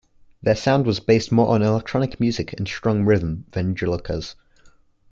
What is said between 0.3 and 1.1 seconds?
Their sound was